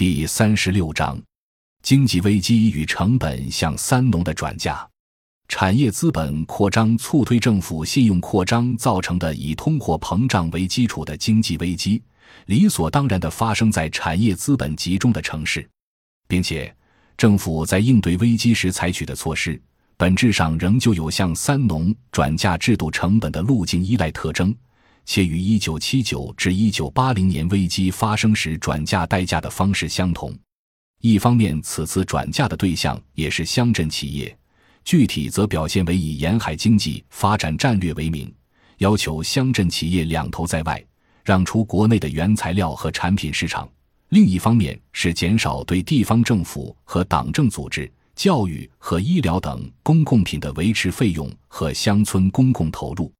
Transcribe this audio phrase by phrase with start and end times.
[0.00, 1.22] 第三十六章：
[1.82, 4.88] 经济危机与成本向三农的转嫁。
[5.46, 12.02] 产业资本扩张促推政府信用扩张造成的以通货膨胀为基础的经济危机，
[12.46, 15.68] 理所当然地发生在产业资本集中的城市，
[16.26, 16.74] 并且
[17.18, 19.60] 政府在应对危机时采取的措施，
[19.98, 24.56] 本质上仍旧有向三农转嫁制度成本的路径依赖特征，
[25.12, 30.32] 且与一九七九至一九八零年危机发生时转嫁代价的方式相同。
[31.00, 34.38] 一方面，此次转嫁的对象也是乡镇企业。
[34.84, 38.32] 具体则表现为以沿海经济发展战略为名，
[38.78, 40.80] 要求乡镇企业两头在外，
[41.24, 43.66] 让出国内的原材料和产品市场；
[44.10, 53.12] 另一方面是减少对地方政府和党政组织、教育和医疗等公共品的维持费用和乡村公共投入。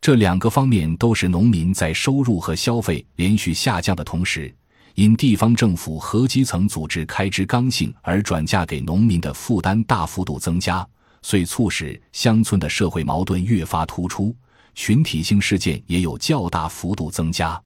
[0.00, 4.54] 这两个方面都是农民在收入和消费连续下降的同时，
[4.94, 10.86] 因地方政府和基层组织开支刚性而转嫁给农民的负担大幅度增加。
[11.20, 14.34] 遂促使乡村的社会矛盾越发突出，
[14.74, 17.60] 群体性事件也有较大幅度增加。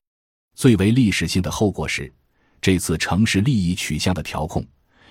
[0.57, 2.11] 最为历史性的后果是，
[2.63, 4.65] 这次城市利益取向的调控，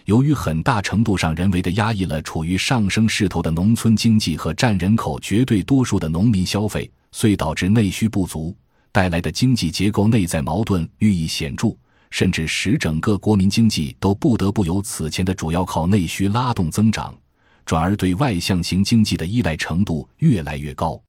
[0.06, 8.55] 由于很大程度上人为的压抑了处于上升势头的农村经济和占人口绝对多数的农民消费，遂导致内需不足，
[8.91, 11.75] 带来的经济结构内在矛盾愈益显著，
[12.09, 17.15] 甚至使整个国民经济都不得不由此前的主要靠内需拉动增长。
[17.63, 21.01] 转而对外向型经济的依赖程度越来越高，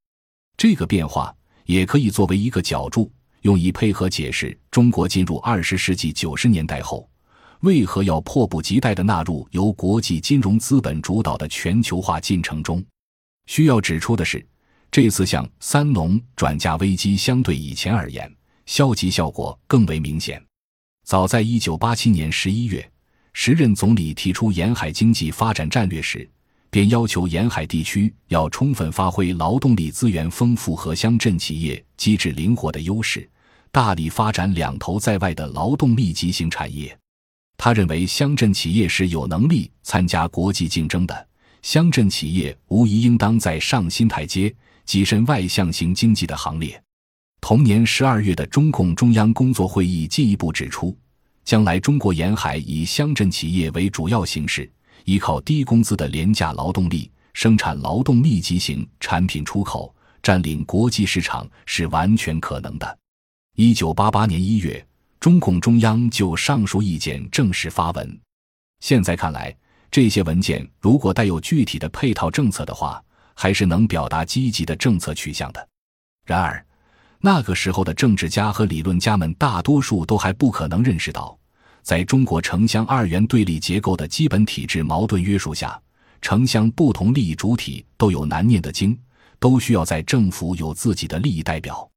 [0.57, 7.09] 这个变化也可以作为一个角注，用以配合解释中国进入二十世纪九十年代后，
[7.61, 12.85] 为何要迫不及待地纳入由国际金融资本主导的全球化进程中。
[13.47, 14.45] 需要指出的是，
[14.93, 18.31] 这次向三农转嫁危机相对以前而言，
[18.67, 20.41] 消极效果更为明显。
[21.07, 22.87] 早在一九八七年十一月，
[23.33, 26.29] 时任总理提出沿海经济发展战略时。
[26.69, 33.29] 便要求沿海地区要充分发挥劳动力资源丰富和乡镇企业机制灵活的优势，
[33.71, 36.95] 大力发展两头在外的劳动密集型产业。
[37.59, 41.29] 他认为，乡镇企业是有能力参加国际竞争的，
[41.63, 44.55] 乡镇企业无疑应当在上新台阶，
[44.87, 46.83] 跻身外向型经济的行列。
[47.41, 50.97] 同年十二月的中共中央工作会议进一步指出，
[51.45, 54.71] 将来中国沿海以乡镇企业为主要形式。
[55.05, 59.93] 依靠低工资的廉价劳动力生产劳动密集型产品出口，
[60.23, 62.99] 占领国际市场是完全可能的。
[63.57, 64.87] 一九八八年一月，
[65.19, 68.21] 中共中央就上述意见正式发文。
[68.79, 69.53] 现在看来，
[69.91, 73.03] 这些文件如果带有具体的配套政策的话，
[73.35, 75.69] 还是能表达积极的政策取向的。
[76.25, 76.65] 然而，
[77.21, 81.39] 那个时候的政治家和理论家们大多数都还不可能认识到。
[81.83, 85.81] 在中国城乡二元对立结构的基本体制矛盾约束下，
[86.21, 88.97] 城乡不同利益主体都有难念的经，
[89.41, 91.91] 都需要在政府有自己的利益代表。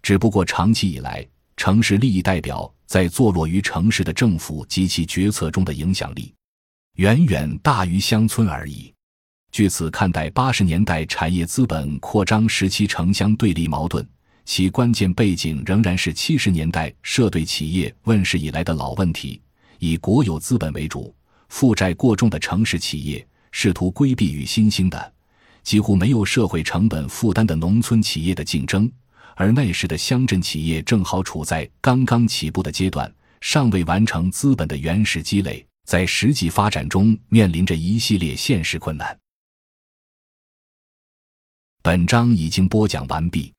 [0.00, 1.26] 只不过长期以来，
[1.58, 6.34] 城市利益代表在坐落于城市的政府及其决策中的影响力，
[6.94, 8.90] 远远大于乡村而已。
[9.56, 14.06] 据此看待八十年代产业资本扩张时期城乡对立矛盾。
[14.44, 19.40] 其关键背景仍然是七十年代社队企业问世以来的老问题：
[19.78, 21.14] 以国有资本为主、
[21.48, 25.12] 负债过重的城市企业，试图规避与新兴的、
[25.62, 28.86] 几乎没有社会成本负担的农村企业的竞争；
[29.36, 39.18] 而那时的乡镇企业正好处在刚刚起步的阶段，尚未完成资本的原始积累，在实际发展中面临着一系列现实困难。
[41.86, 43.52] 本章已经播讲完毕。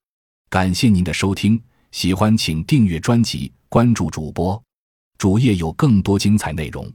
[0.50, 1.58] 感谢您的收听，
[1.94, 4.62] 喜欢请订阅专辑，关注主播，
[5.18, 6.92] 主页有更多精彩内容。